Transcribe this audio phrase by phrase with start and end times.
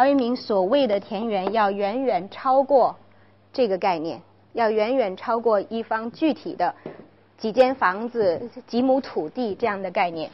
[0.00, 2.96] 陶渊明所谓的田园要远远超过
[3.52, 4.22] 这个概念，
[4.54, 6.74] 要远远超过一方具体的
[7.36, 10.30] 几间房子、几亩土地这样的概念。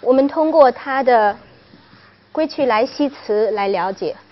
[0.00, 1.34] 我们通过他的
[2.30, 4.16] 《归去来兮辞》来了解。《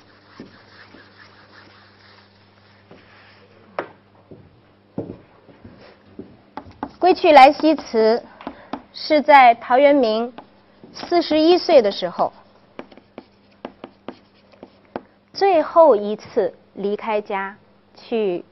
[6.98, 8.22] 归去来兮辞》
[8.94, 10.32] 是在陶渊明
[10.94, 12.32] 四十一岁的时候，
[15.34, 17.54] 最后一次离开家
[17.94, 18.42] 去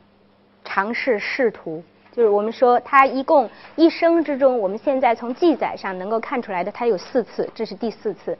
[0.62, 1.82] 尝试仕途。
[2.12, 8.38] 就是我们说他一共一生之中，我们现在从记载上能够看出来的，他有四次，这是第四次。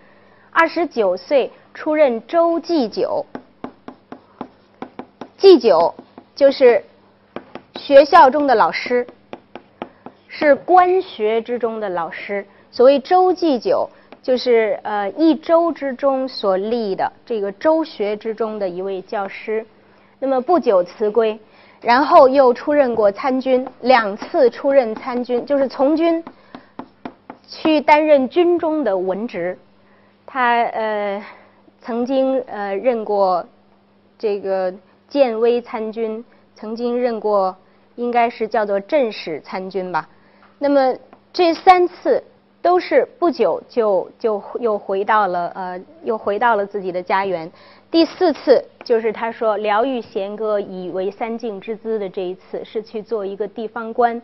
[0.50, 3.24] 二十九岁出任州祭酒，
[5.38, 5.94] 祭酒
[6.36, 6.84] 就是
[7.76, 9.06] 学校中的老师。
[10.36, 13.88] 是官学之中的老师，所谓周祭酒，
[14.20, 19.64] 就是呃一周之中所立的这个周学之中的一位教师。
[20.18, 21.38] 那么不久辞归，
[21.80, 26.24] 然后又出任过参军，两次出任参军，就是从军
[27.46, 29.56] 去担任军中的文职。
[30.26, 31.24] 他呃
[31.80, 33.46] 曾经呃任过
[34.18, 34.74] 这个
[35.06, 36.24] 建威参军，
[36.56, 37.56] 曾经任过
[37.94, 40.08] 应该是叫做镇使参军吧。
[40.64, 40.96] 那么
[41.30, 42.24] 这三次
[42.62, 47.52] 都是不久就就又回到了呃又回到了自己的家园。
[47.90, 54.22] 第四次就是他说“疗愈弦歌以为三境之资”的这一次是去做一个地方官。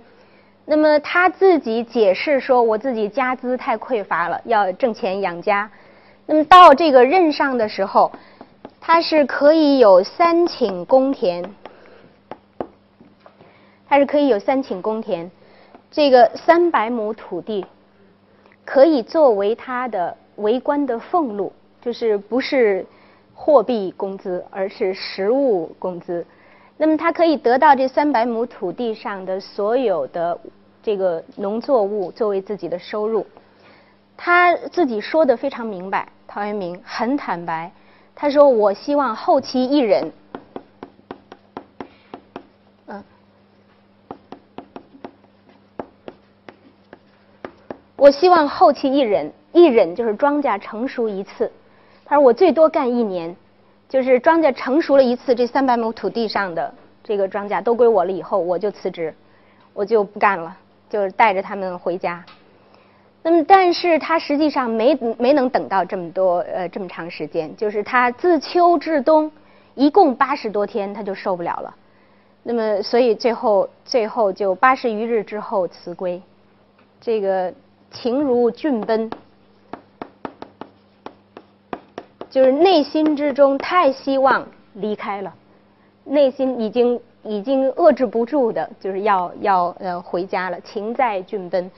[0.64, 5.70] 那么他自己解释说：“我自己家资太匮乏了，要挣钱养家。”
[6.24, 8.10] 那么到这个任上的时候，
[8.80, 11.44] 他是可以有三顷公田，
[13.86, 15.30] 他是可以有三顷公田。
[15.90, 17.66] 这个三百亩土地
[18.64, 21.52] 可以作为他的为官的俸禄，
[21.82, 22.86] 就是不是
[23.34, 26.24] 货币工资，而是实物工资。
[26.76, 30.38] 那么他可以得到这三百亩土地上的所有的
[30.82, 33.26] 这个农作物作为自己的收入。
[34.16, 37.72] 他自己说的非常明白，陶渊明很坦白，
[38.14, 40.12] 他说：“我希望后期一人。”
[48.00, 51.52] 我希望后期一忍，一忍就是庄稼成熟一次。
[52.06, 53.36] 他说我最多干一年，
[53.90, 56.72] 就是庄稼成熟了一次，这三百亩土地上的
[57.04, 59.14] 这个庄稼都归我了以后，我就辞职，
[59.74, 60.56] 我就不干了，
[60.88, 62.24] 就是带着他们回家。
[63.22, 69.30] 那么，但是他实际上没没能等到这么多呃这么长时间，就是他自秋至冬
[69.74, 71.74] 一共八十多天，他就受不了了。
[72.44, 76.22] 那么，所以最后最后就八十余日之后辞归，
[76.98, 77.52] 这个。
[77.92, 79.10] 情如峻奔，
[82.30, 85.34] 就是内心之中太希望离开了，
[86.04, 90.60] 内心已经已经遏制不住的，就是要要呃回家了。
[90.60, 91.70] 情在峻奔。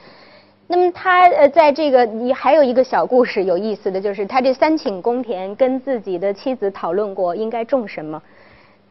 [0.68, 8.22] 那么他呃在这个你还有一个小故事有意思的就是他这三顷公田跟自己的妻子讨论过应该种什么。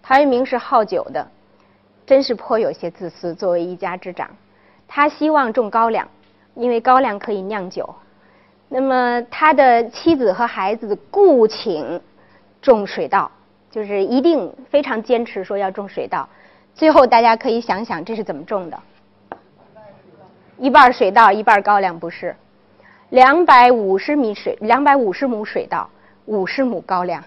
[0.03, 1.27] 陶渊明是好酒的，
[2.05, 3.33] 真是颇有些自私。
[3.35, 4.29] 作为一家之长，
[4.87, 6.07] 他希望种高粱。
[6.53, 7.95] 因为高粱可以酿酒，
[8.67, 12.01] 那么他的妻子和孩子故请
[12.61, 13.31] 种水稻，
[13.69, 16.27] 就是一定非常坚持说要种水稻。
[16.75, 18.79] 最后大家可以想想这是怎么种的？
[20.57, 22.35] 一半水稻，一半高粱，不是？
[23.09, 25.89] 两百五十米水，两百五十亩水稻，
[26.25, 27.23] 五十亩高粱，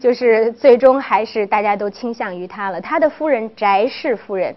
[0.00, 2.80] 就是最终还是大家都倾向于他了。
[2.80, 4.54] 他的夫人翟氏夫人。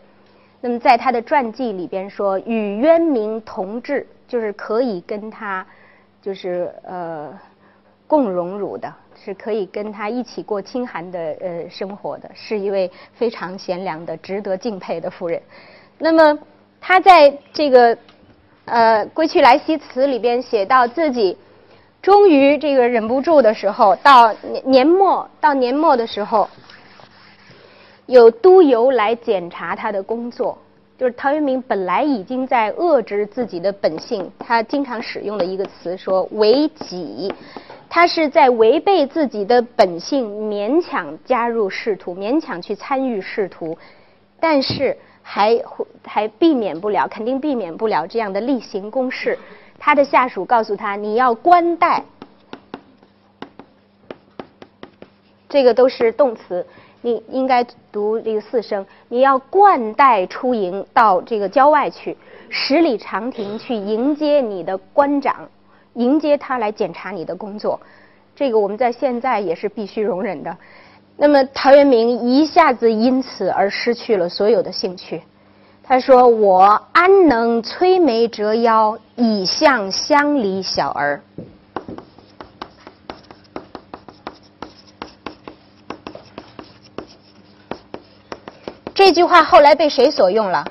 [0.67, 5.63] 那么在他的传记里边说，与渊明同志，就是可以跟他，
[6.23, 7.31] 就是呃
[8.07, 8.91] 共荣辱的，
[9.23, 15.39] 是可以跟他一起过清寒的呃生活的，是一位非常贤良的、值得敬佩的夫人。
[15.99, 16.39] 那么
[16.81, 17.95] 他在这个
[18.65, 21.37] 呃《归去来兮辞》里边写到自己
[22.01, 24.33] 终于这个忍不住的时候，到
[24.63, 26.49] 年末到年末的时候。
[28.07, 30.57] 有督邮来检查他的工作，
[30.97, 37.33] 就是陶渊明本来已经在遏制自己的本性，他经常使用的一个词说“违己”，
[37.89, 43.75] 他是在违背自己的本性，勉强加入仕途，勉强去参与仕途，
[44.39, 45.59] 但是还
[46.03, 49.39] 还避免不了，肯定避免不了这样的例行公事。
[49.79, 52.03] 他的下属告诉他：“你要官待。”
[55.49, 56.65] 这个都是动词。
[57.05, 62.17] 你应该读这个四声，你要冠带出营到这个郊外去，
[62.49, 65.47] 十里长亭去迎接你的官长，
[65.93, 67.79] 迎接他来检查你的工作。
[68.35, 70.57] 这个我们在现在也是必须容忍的。
[71.15, 75.21] 那么陶渊明一下子因此而失去了所有的兴趣。
[75.83, 81.21] 他说：“我安能摧眉折腰，以向乡里小儿。”
[89.05, 90.65] 这句话后来被谁所用了？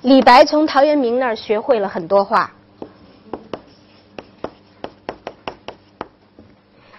[0.00, 2.50] 李白从陶渊明那儿学会了很多话。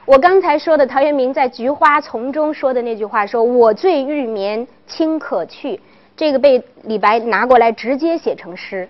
[0.06, 5.82] 我刚才说的陶渊明在《菊花丛中说的那句话，说我醉欲眠卿可去，
[6.16, 8.88] 这个被李白拿过来直接写成诗。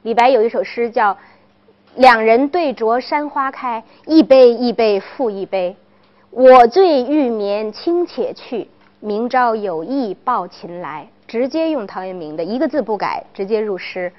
[0.00, 1.14] 李白有一首诗叫
[1.96, 5.76] “两人对酌山花开，一杯一杯复一杯。
[6.30, 8.70] 我醉欲眠卿且去，
[9.06, 14.12] 明朝有意抱琴来。”直接用陶渊明的一个字不改，直接入诗。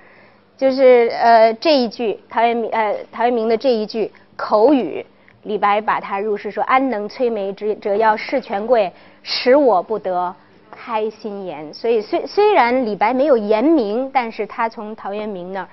[0.57, 5.05] 就是呃这一句陶渊明呃陶渊明的这一句口语。
[5.43, 8.91] 李白把他入诗说：“安能摧眉折折腰事权贵，
[9.23, 10.35] 使我不得
[10.69, 15.67] 开心颜。”所以虽虽然李白没有言明，但是他从陶渊明那儿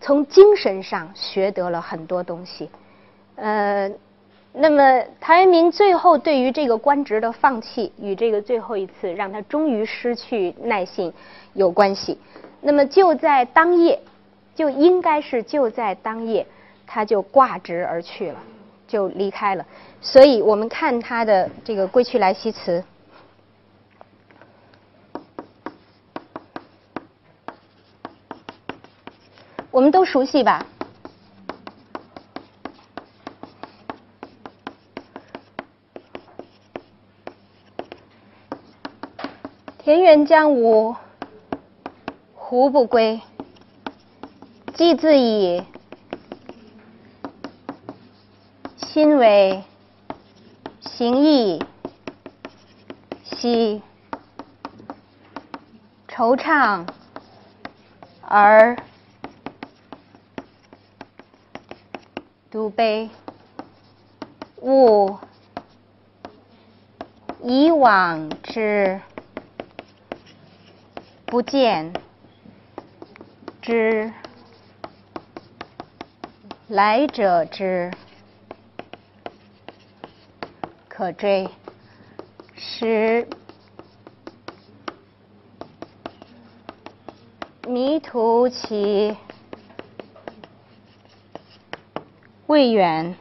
[0.00, 2.70] 从精神上学得了很多东西。
[3.34, 3.90] 呃，
[4.58, 11.12] 那么陶渊明最后对于这个官职的放弃，与这个最后一次让他终于失去耐性
[11.52, 12.18] 有关系。
[12.62, 14.00] 那么就在当夜，
[14.54, 16.46] 就应该是就在当夜，
[16.86, 18.42] 他就挂职而去了。
[18.88, 19.66] 就离开了，
[20.00, 22.84] 所以我们看他的这个《归去来兮辞》，
[29.72, 30.64] 我们都熟悉吧？
[39.86, 40.96] 田园将芜
[42.34, 43.20] 胡不归？
[44.74, 45.62] 既自以
[48.78, 49.62] 心为
[50.80, 51.64] 形役，
[53.22, 53.80] 兮
[56.08, 56.88] 惆怅
[58.22, 58.76] 而
[62.50, 63.08] 独悲。
[64.60, 65.16] 吾
[67.44, 69.00] 以往之
[71.36, 71.92] 不见，
[73.60, 74.10] 之
[76.66, 77.92] 来者之。
[80.88, 81.46] 可追，
[82.56, 83.28] 使
[87.68, 89.14] 迷途其
[92.46, 93.14] 未远。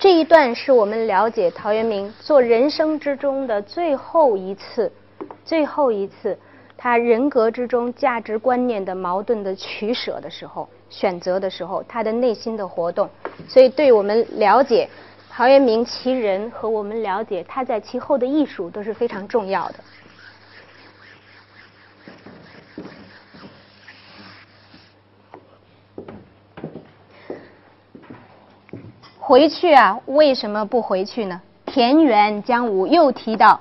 [0.00, 4.92] 这一段是我们了解陶渊明做人生之中的最后一次，
[5.42, 6.38] 最后一次
[6.76, 13.08] 他人格之中价值观念的矛盾的取舍的时候，选择的时候，他的内心的活动。
[13.48, 14.86] 所以，对我们了解
[15.30, 19.76] 陶渊明其人和我们了解他在其后的艺术都是非常重要的。
[29.28, 30.00] 回去啊？
[30.06, 31.42] 为什么不回去呢？
[31.66, 33.60] 田园将芜又提到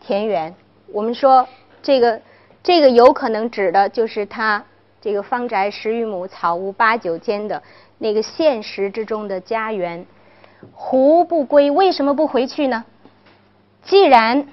[0.00, 0.56] 田园，
[0.92, 1.46] 我们说
[1.84, 2.20] 这个
[2.64, 4.64] 这个有可能指的就是他
[5.00, 7.62] 这个方宅十余亩，草屋八九间的
[7.96, 10.04] 那个现实之中的家园。
[10.72, 11.70] 胡不归？
[11.70, 12.84] 为什么不回去呢？
[13.84, 14.48] 既然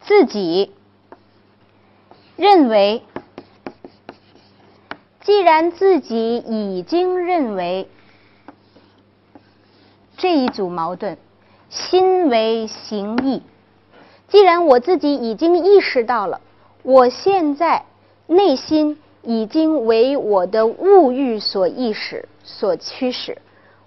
[0.00, 0.72] 自己
[2.36, 3.02] 认为，
[5.20, 7.86] 既然自己已经认为。
[10.16, 11.18] 这一组矛盾，
[11.68, 13.42] 心为形役。
[14.28, 16.40] 既然我自己已经意识到了，
[16.82, 17.84] 我现在
[18.26, 23.36] 内心已经为我的物欲所意识、所驱使，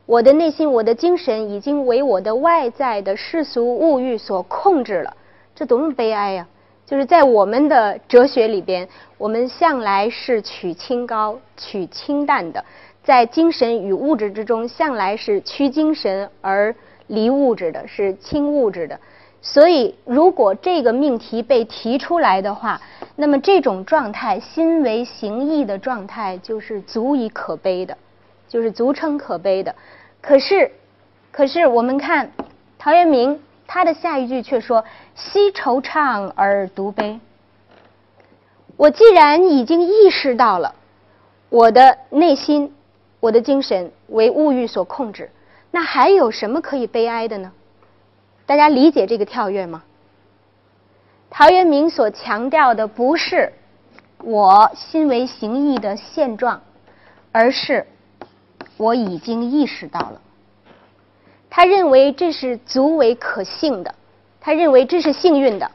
[0.05, 5.15] 我的内心、我的精神已经为我的外在的世俗物欲所控制了。
[5.55, 6.47] 这多么悲哀呀！
[6.85, 12.65] 就是在我们的哲学里边，我们向来是取清高、取清淡的。
[13.03, 16.75] 在精神与物质之中，向来是趋精神而
[17.07, 18.99] 离物质的，是轻物质的。
[19.41, 22.81] 所以，如果这个命题被提出来的话，
[23.15, 27.97] 那么这种状态，心为形役的状态，就是足以可悲的，
[28.49, 29.73] 就是足称可悲的。
[30.21, 30.71] 可是，
[31.31, 32.31] 可是我们看
[32.77, 34.83] 陶渊明，他的下一句却说
[35.15, 37.19] ：“惜惆怅而独悲。”
[38.75, 40.75] 我既然已经意识到了
[41.49, 42.73] 我的内心、
[43.19, 45.29] 我的精神为物欲所控制，
[45.71, 47.51] 那还有什么可以悲哀的呢？
[48.45, 49.83] 大家理解这个跳跃吗？
[51.29, 53.53] 陶渊明所强调的不是
[54.23, 56.61] 我心为形役的现状，
[57.31, 57.85] 而是
[58.77, 60.21] 我已经意识到了。
[61.49, 63.93] 他认为这是足为可幸的，
[64.39, 65.69] 他认为这是幸运的。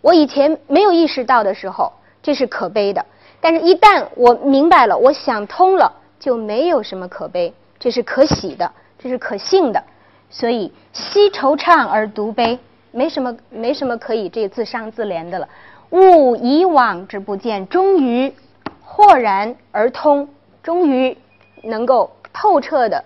[0.00, 3.02] 我以前没有意识到的时候，这是可悲的；
[3.40, 9.82] 但是，一旦我明白了，我想通了，就没有什么可悲，这是可喜的，这是可幸的。
[10.30, 12.58] 所以，惜惆怅而独悲，
[12.90, 15.48] 没什么，没什么可以这自伤自怜的了。
[15.90, 18.34] 悟以往之不见，终于
[18.82, 20.28] 豁然而通，
[20.62, 21.16] 终于
[21.62, 23.04] 能够透彻的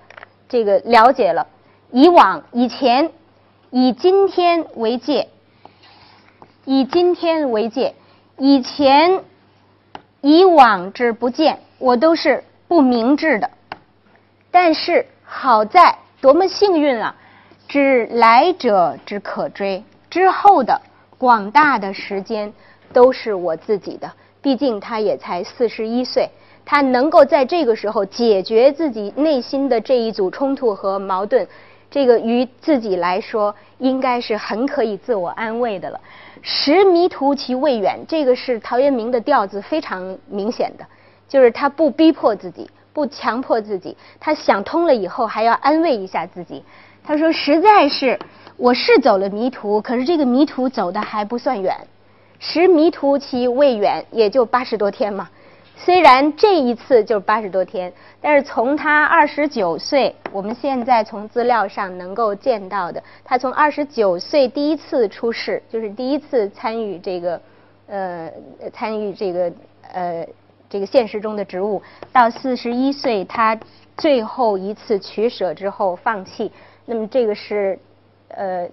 [0.49, 1.47] 这个了解了。
[1.91, 3.11] 以往以前，
[3.71, 5.29] 以今天为界，
[6.65, 7.95] 以今天为界，
[8.39, 9.23] 以前
[10.23, 13.51] 以往之不见，我都是不明智的。
[14.53, 17.17] 但是好在多么幸运啊！
[17.67, 20.81] 知来者之可追，之后的
[21.19, 22.53] 广大的时间
[22.93, 24.09] 都是我自己的。
[24.41, 26.31] 毕竟他也才四十一岁，
[26.65, 31.45] 他能够在这个时候解决自己内心的这一组冲突和矛盾。
[31.91, 36.01] 这个于自己来说，应该是很可以自我安慰的了。
[36.41, 40.87] 识迷途其未远，这个是陶渊明的调子非常明显的，
[41.31, 46.63] 就是他不逼迫自己，不强迫自己，他想通了以后还要安慰一下自己。
[47.03, 48.19] 他说：“实在是，
[48.59, 51.75] 我是走了迷途，可是这个迷途走的还不算远。
[52.39, 55.31] 识迷途其未远，也就八十多天嘛。”
[55.83, 67.41] 虽然这一次就八十多天，但是从他二十九岁，我们现在从资料上能够见到的，他从二十九岁第一次出世，就是第一次参与这个，
[67.87, 68.31] 呃，
[68.75, 69.51] 参与这个
[69.91, 70.27] 呃
[70.71, 73.59] 这个现实中的职务，到四十一岁他
[73.99, 76.51] 最后一次取舍之后放弃，
[76.87, 77.79] 那么这个是，
[78.29, 78.67] 呃。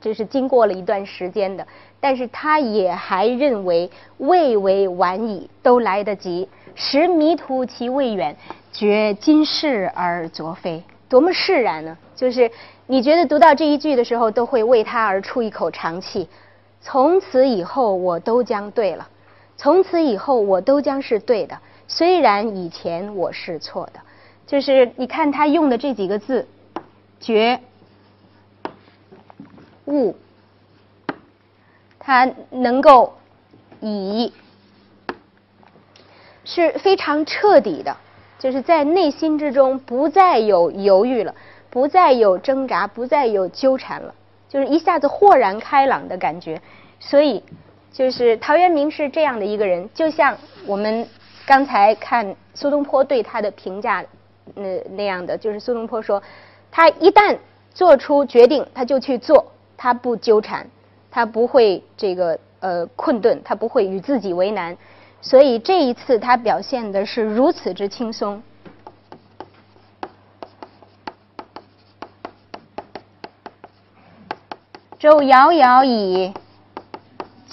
[0.00, 1.66] 这是经过了一段时间的，
[2.00, 6.48] 但是他也还认为未为晚矣，都来得及。
[6.74, 8.34] 识迷途其未远，
[8.72, 11.98] 觉今是而昨非，多么释然呢？
[12.16, 12.50] 就是
[12.86, 16.26] 你觉得读到这一句的时候，都会为他而出一口长气。
[16.80, 19.06] 从此以后，我都将对了；
[19.56, 21.58] 从此以后，我都将是对的。
[21.86, 24.00] 虽然以前我是错的，
[24.46, 26.46] 就是你看他用的这几个字，
[27.20, 27.60] 觉。
[29.86, 30.16] 悟，
[31.98, 33.12] 他能够
[33.80, 34.32] 以
[36.46, 37.94] 是非常彻底的，
[38.38, 41.34] 就是在内心之中不再有犹豫了，
[41.68, 44.14] 不再有挣扎，不再有纠缠了，
[44.48, 46.62] 就是一下子豁然开朗的感觉。
[46.98, 47.42] 所以，
[47.94, 50.36] 就是陶渊明是这样的一个人，就像
[50.66, 51.08] 我们
[51.46, 54.04] 刚才看苏东坡对他的评价
[54.56, 56.20] 那那样的，就是苏东坡说，
[56.72, 57.38] 他一旦
[57.72, 59.46] 做出决定，他就去做。
[59.76, 60.66] 他不纠缠，
[61.10, 64.76] 他不会这个呃困顿，他不会与自己为难，
[65.20, 68.42] 所以这一次他表现的是如此之轻松。
[74.98, 76.32] 舟遥遥以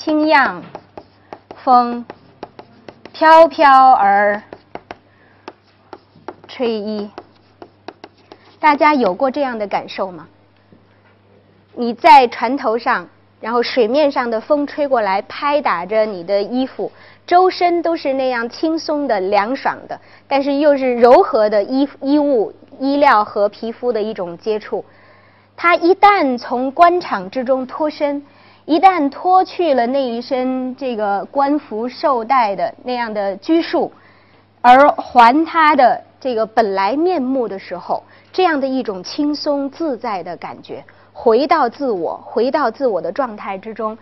[0.04, 0.64] 轻漾，
[1.64, 2.04] 风
[3.14, 4.42] 飘飘而
[6.48, 7.08] 吹衣。
[8.60, 10.28] 大家有过这样的感受吗？
[11.76, 13.08] 你在船头上，
[13.40, 16.92] 然后水面上的风吹过来，拍打着你的衣服，
[17.28, 24.84] 周身都是那样轻松的、凉爽的，但是又是柔和的衣衣物、衣料和皮肤的一种接触。
[25.56, 28.26] 他一旦从官场之中脱身，
[28.66, 33.92] 一旦脱去了那一身这个官服绶带的那样的拘束，
[34.62, 40.84] 而还他的这个本来面目的时候，这样的一种轻松自在的感觉。
[41.14, 43.98] 回到自我，回到自我的状态之中。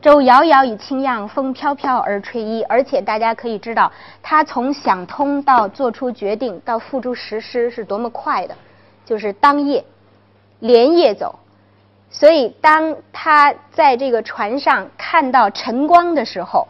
[0.00, 2.62] 舟遥遥以轻漾，风飘飘而吹衣。
[2.64, 3.90] 而且大家可以知道，
[4.22, 8.54] 他从想通到做出决定到付诸实施是多么快的，
[9.04, 9.84] 就是当夜
[10.60, 11.36] 连夜走。
[12.12, 16.68] 所以当他在这个船上看到晨光的时候，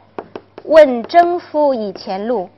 [0.64, 2.49] 问征夫以前路。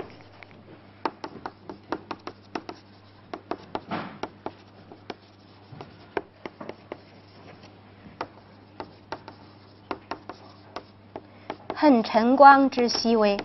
[11.74, 13.36] 恨晨光之熹微，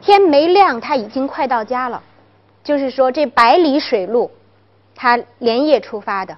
[0.00, 2.02] 天没亮，他已经快到家了。
[2.64, 4.30] 就是说，这百里水路，
[5.00, 6.36] 他连夜出发的，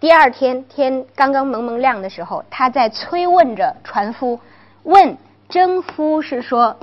[0.00, 4.40] 第二天天刚刚蒙蒙亮的时候，他在催问着船夫，
[4.84, 5.18] 问
[5.50, 6.74] 征夫是说，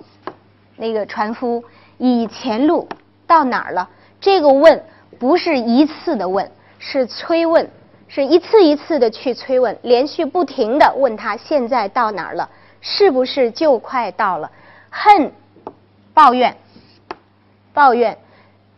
[0.75, 1.63] 那个船夫
[1.98, 2.88] 以前路
[3.25, 3.89] 到哪儿了？
[4.22, 4.84] 这个问
[5.18, 7.68] 不是一次的问，是催问，
[8.08, 12.48] 是一次一次的去催问，连续不停的问他现在到哪儿了，
[12.82, 14.51] 是不是就快到了？
[14.92, 15.34] 恨，
[16.13, 16.56] 抱怨，
[17.74, 18.16] 抱怨。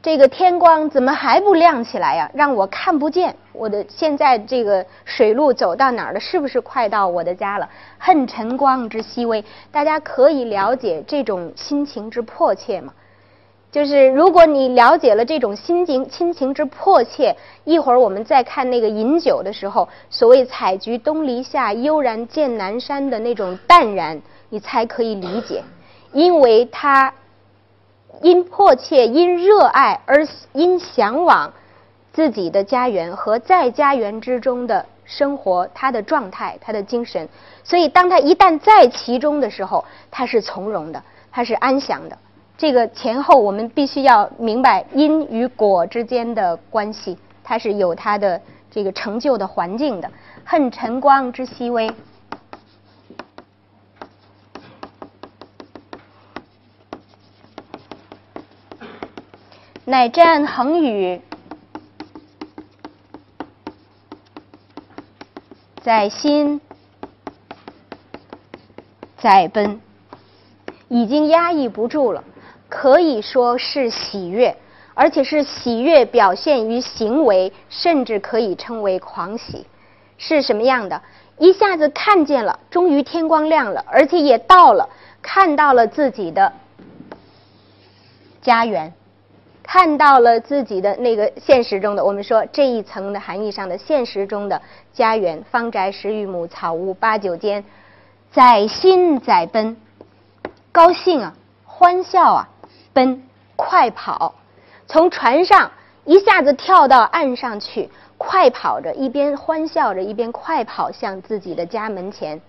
[0.04, 2.32] 这个天光怎么还不亮起来呀？
[2.34, 6.20] 让我看不见我的现在这个水路走到哪儿了？
[6.20, 7.70] 是不是快到我的家了？
[8.00, 12.92] 恨晨光之熹微，大家可以了解这种心情之迫切吗？
[13.72, 25.64] 就是如果你了解了这种心情亲情之迫切，一会儿我们再看那个饮酒的时候，所谓“采菊东篱下，悠然见南山”的那种淡然，你才可以理解，
[26.12, 27.14] 因为他。
[28.22, 31.52] 因迫切、因热爱而因向往
[32.14, 37.28] 自己的家园和在家园之中的生活，他的状态、他的精神，
[37.64, 42.18] 所以当他一旦在其中的时候，他是从容的，他是安详的。
[42.58, 50.10] 这个前后我们必须要明白因与果之间的关系，它是有它的这个成就的环境的。
[50.46, 51.92] 恨晨光之熹微。
[59.92, 61.20] 乃战恒宇，
[65.82, 66.62] 在心，
[69.18, 69.82] 在奔，
[70.88, 72.24] 已经压抑不住了，
[72.70, 74.56] 可以说是喜悦，
[74.94, 79.68] 而且是喜悦表现于行为，甚至可以称为狂喜。
[80.18, 81.02] 是什么样的？
[81.38, 84.88] 一下子看见了，终于天光亮了，而且也到了，
[85.22, 86.54] 看到了自己的
[88.42, 88.94] 家园。
[89.74, 97.64] 看到了自己的那个现实中的，我们说这一层的含义上的现实中的家园，方宅十余亩，草屋八九间，
[98.34, 99.78] 载心载奔，
[100.74, 102.50] 高兴啊，欢笑啊，
[102.92, 103.24] 奔，
[103.56, 104.36] 快跑，
[104.88, 105.72] 从船上
[106.04, 112.42] 一下子跳到岸上去，快跑着，一边欢笑着，一边快跑向自己的家门前。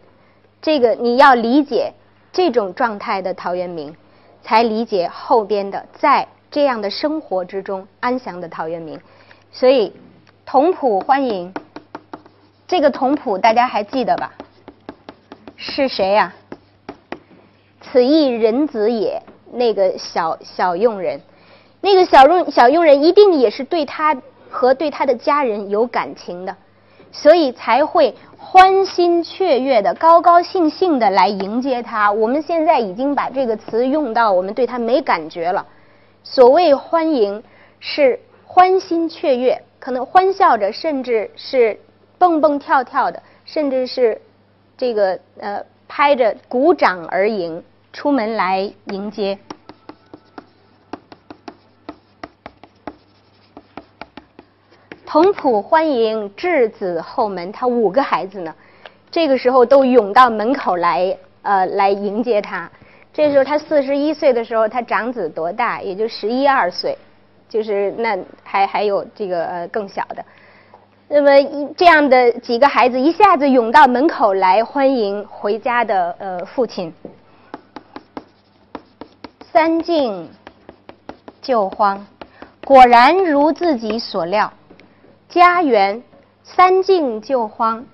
[0.60, 1.92] 这个你要理解
[2.32, 3.94] 这种状态的陶渊明，
[4.42, 6.26] 才理解后边的在。
[6.52, 9.00] 这样的生活之中安详的陶渊明，
[9.50, 9.92] 所以
[10.46, 11.52] 同谱欢迎。
[12.68, 14.32] 这个同谱大家还记得吧？
[15.56, 16.32] 是谁呀？
[17.80, 19.20] 此亦人子也。
[19.54, 21.20] 那个小小佣人，
[21.82, 24.16] 那个小佣小佣人一定也是对他
[24.48, 26.56] 和对他的家人有感情的，
[27.12, 32.10] 所以才会欢欣雀跃的、高高兴兴的来迎接他。
[32.10, 35.66] 我们现在已经把这个词用到我们对他没感觉了。
[36.24, 37.42] 所谓欢迎，
[37.80, 41.78] 是欢欣雀跃，可能欢笑着，甚至是
[42.18, 44.20] 蹦蹦跳跳的，甚至是
[44.78, 49.38] 这个呃拍着鼓掌而迎，出门来迎接。
[55.04, 58.54] 同谱欢迎稚子后门，他五个孩子呢，
[59.10, 62.70] 这个时候都涌到门口来，呃，来迎接他。
[63.12, 65.80] 这时候他四十一岁的时候，他长子多大？
[65.82, 66.96] 也就十一二岁，
[67.48, 70.24] 就是那还还有这个呃更小的。
[71.08, 71.30] 那么
[71.76, 76.90] 这样的几个孩子一下子涌到门口来欢迎回家的呃父亲。
[79.52, 80.30] 三敬
[81.42, 82.06] 就慌，
[82.64, 84.50] 果然如自己所料，
[85.28, 86.02] 家园
[86.42, 87.84] 三敬就慌，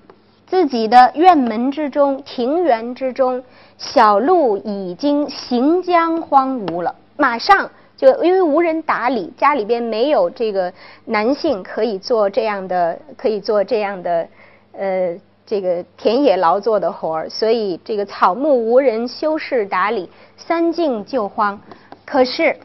[0.48, 3.44] 自己的院门之中，庭园之中。
[3.80, 10.72] 小路已经行将荒芜了，马上就因为无人打理，家里边没有这个
[11.04, 14.28] 男性可以做这样的，可以做这样的，
[14.72, 21.60] 呃，这个田野劳作的活儿，所以这个草木无人修饰打理，三径就荒。
[22.04, 22.56] 可是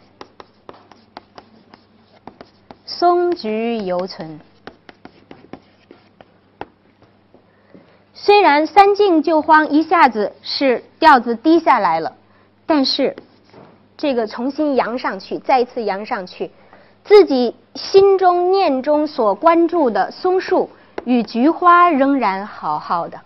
[2.87, 4.39] 松菊犹存。
[8.25, 12.13] 虽然三进就慌，一下子是调子低下来了，
[12.65, 13.13] 但是
[13.97, 16.49] 这个重新扬上去，再一次扬上去，
[17.03, 20.69] 自己心中念中所关注的松树
[21.03, 23.19] 与菊花仍然好好的。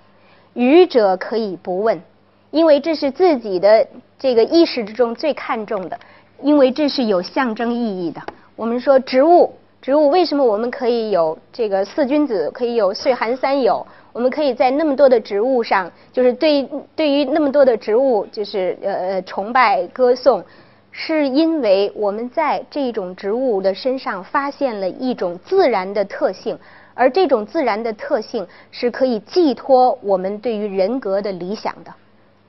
[0.56, 2.02] 愚者可以不问，
[2.50, 6.00] 因为这是自己的这个意识之中最看重的，
[6.42, 8.20] 因为这是有象征意义的。
[8.56, 13.86] 我们说植物，植物为什么我们可以有这个四君子，可以有岁寒三友？
[14.18, 20.44] 我们可以在那么多的植物上，就是对对于那么多的植物，就是呃崇拜歌颂，
[20.92, 26.58] 是因为我们在这种植物的身上发现了一种自然的特性，
[26.96, 31.94] 而这种自然的特性是可以寄托我们对于人格的理想的，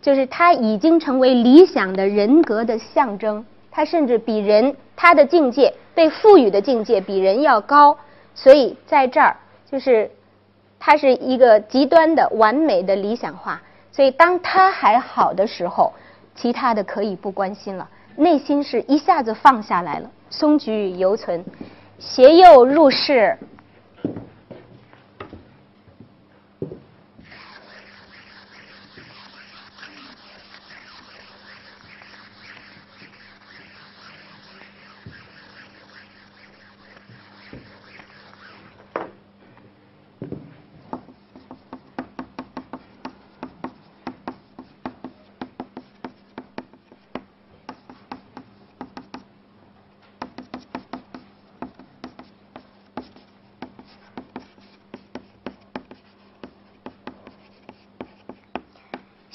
[0.00, 3.44] 就是它已经成为理想的人格的象征。
[3.70, 7.94] 它甚至比人，它的境界被赋予的境界比人要高，
[8.34, 9.36] 所以在这儿
[9.70, 10.10] 就是
[10.80, 13.60] 它是一个极端的完美的理想化。
[13.90, 15.92] 所以当他还好的时候，
[16.34, 17.88] 其他的可以不关心了。
[18.16, 21.44] 内心是一下子放下来了，松菊犹存，
[21.98, 23.36] 携幼入室。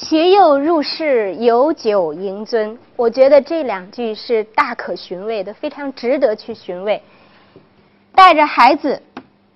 [0.05, 0.31] 携
[0.83, 2.77] 是，有酒迎尊。
[2.97, 7.01] 我觉得这两句是大可寻味的，非常值得去寻味。
[8.13, 9.01] 带着孩子，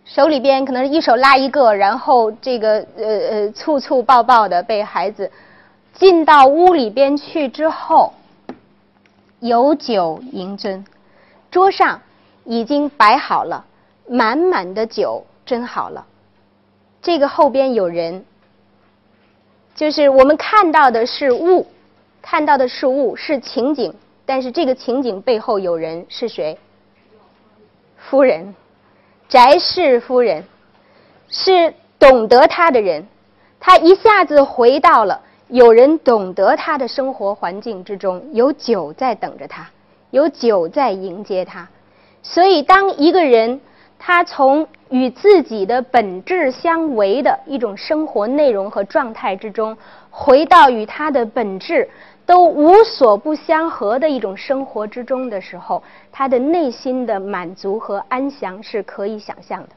[0.06, 5.30] 手里边可能一手拉一个，然后这个呃呃簇簇抱抱的被孩子
[5.94, 8.14] 进到屋里边去之后，
[9.40, 10.86] 有酒迎尊，
[11.52, 12.02] 桌上
[12.46, 13.66] 已经摆好了
[14.08, 16.06] 满满的酒，斟好了。
[17.02, 18.26] 这个后边有人。
[19.78, 21.68] 就是我们看到的是物，
[22.20, 23.94] 看到的是物是情景，
[24.26, 26.58] 但是这个情景背后有人是谁？
[27.96, 28.56] 夫人，
[29.30, 30.44] 翟氏夫人，
[31.30, 33.06] 是懂得他的人，
[33.60, 39.70] 他一下子回到了有人懂得他的生活环境之中，有酒在等着他，
[40.10, 41.70] 有酒在迎接他，
[42.24, 43.62] 所以当一个人。
[44.00, 49.76] 他从与自己的本质相违的一种生活内容和状态之中，
[50.10, 51.90] 回到与他的本质
[52.26, 55.82] 都无所不相合的一种生活之中的时候，
[56.12, 59.70] 他的内心的满足和安详是可以想象的。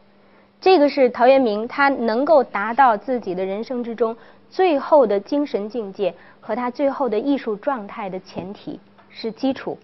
[0.60, 4.14] 这个是陶渊明他能够达到自己的人生之中
[4.50, 8.78] 最后的精神境界和他最后的艺术状态的前提
[9.08, 9.78] 是基础。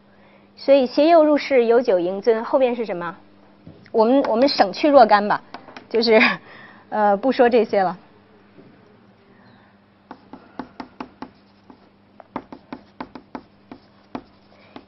[0.54, 3.16] 所以携幼入室，有酒迎尊，后边是什么？
[3.96, 5.40] 我们我们省去若干吧，
[5.88, 6.20] 就是，
[6.90, 7.96] 呃，不说这些了。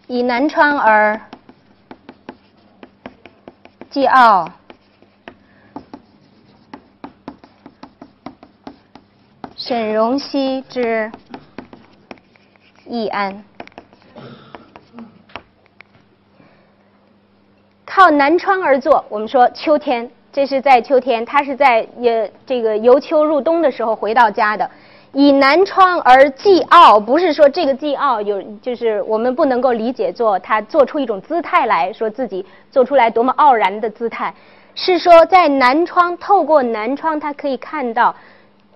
[0.09, 1.19] 以南窗而
[3.89, 4.53] 继傲，
[9.57, 11.11] 沈荣熙之
[12.85, 13.43] 易安。
[18.11, 24.71] 南窗而坐，我们说秋天，这是在秋天，他是在也这个由秋入冬的时候回到家的。
[25.13, 34.35] 以南窗而寄傲，不是说这个寄傲有，就是我们不能够理解做他做出一种姿态来说自己做出来多么傲然的姿态，
[34.75, 38.15] 是说在南窗透过南窗，他可以看到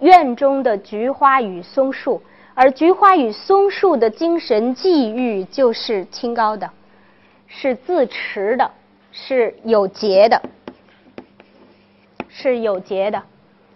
[0.00, 2.20] 院中的菊花与松树，
[2.54, 6.68] 而菊花与松树的精神际遇就是清高的，
[7.46, 8.70] 是自持的。
[9.12, 10.42] 是有节的，
[12.29, 13.22] 是有节的，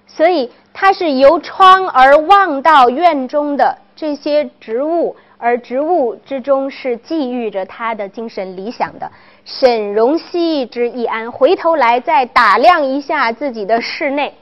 [0.06, 9.10] 所以它是由窗而望到院中的这些植物，而植物之中是寄寓着他的精神理想的。
[9.44, 14.34] 沈荣熙之易安，回头来再打量一下自己的室内，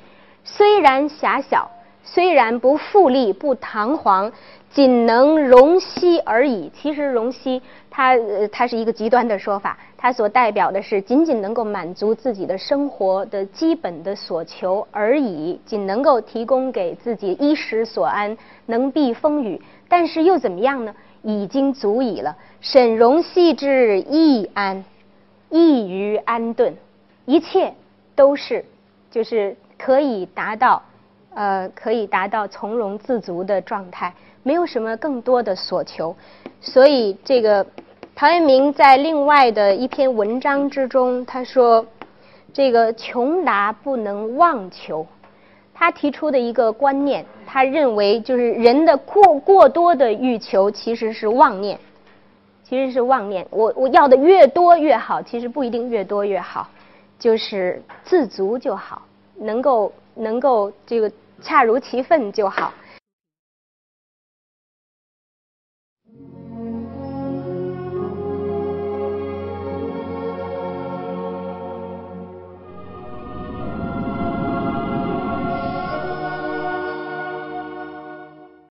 [0.45, 1.71] 虽然狭小，
[2.05, 4.33] 虽然不富丽不堂皇，
[4.71, 6.71] 仅能容膝而已。
[6.73, 7.61] 其实容膝。
[7.97, 19.63] 它呃，它是一个极端的说法，它所代表的是仅仅能够满足自己的生活的基本的所求而已，仅能够提供给自己衣食所安，能避风雨。
[19.89, 20.93] 但是又怎么样呢？
[21.23, 22.37] 已经足以了。
[22.61, 24.85] 沈荣细致易安，
[25.49, 26.75] 易于安顿，
[27.27, 27.73] 一切
[28.17, 28.65] 都是
[29.09, 30.83] 就是可以达到
[31.33, 36.17] 呃，可以达到从容自足的状态，没有什么更多的所求。
[36.61, 37.65] 所以这个。
[38.17, 41.85] 陶渊明在另外的一篇文章之中，他说
[42.55, 45.05] ：“这个穷达不能妄求。”
[45.75, 51.77] 他提出的一个观念，他认为就是人的过过多的欲求其实是妄念，
[52.63, 53.45] 其实是妄念。
[53.51, 56.69] 我我要的越多越好，其实不一定越多越好，
[57.19, 59.03] 就是自足就好，
[59.35, 61.11] 能够能够这个
[61.43, 62.73] 恰如其分就好。